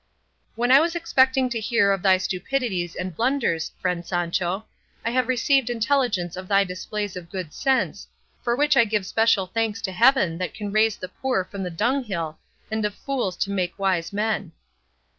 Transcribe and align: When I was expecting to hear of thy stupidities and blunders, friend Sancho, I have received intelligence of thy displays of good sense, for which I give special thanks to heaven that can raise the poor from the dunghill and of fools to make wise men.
When 0.55 0.71
I 0.71 0.79
was 0.79 0.95
expecting 0.95 1.47
to 1.49 1.59
hear 1.59 1.91
of 1.91 2.01
thy 2.01 2.17
stupidities 2.17 2.95
and 2.95 3.15
blunders, 3.15 3.71
friend 3.79 4.03
Sancho, 4.03 4.65
I 5.05 5.11
have 5.11 5.27
received 5.27 5.69
intelligence 5.69 6.35
of 6.35 6.47
thy 6.47 6.63
displays 6.63 7.15
of 7.15 7.29
good 7.29 7.53
sense, 7.53 8.07
for 8.41 8.55
which 8.55 8.75
I 8.75 8.83
give 8.83 9.05
special 9.05 9.45
thanks 9.45 9.79
to 9.83 9.91
heaven 9.91 10.39
that 10.39 10.55
can 10.55 10.71
raise 10.71 10.97
the 10.97 11.07
poor 11.09 11.43
from 11.43 11.61
the 11.61 11.69
dunghill 11.69 12.39
and 12.71 12.83
of 12.83 12.95
fools 12.95 13.37
to 13.45 13.51
make 13.51 13.77
wise 13.77 14.11
men. 14.11 14.53